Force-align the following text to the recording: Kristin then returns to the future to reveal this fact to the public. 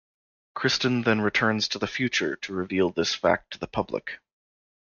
Kristin 0.55 1.03
then 1.05 1.21
returns 1.21 1.67
to 1.67 1.77
the 1.77 1.85
future 1.85 2.35
to 2.35 2.53
reveal 2.53 2.89
this 2.89 3.13
fact 3.13 3.51
to 3.53 3.59
the 3.59 3.67
public. 3.67 4.19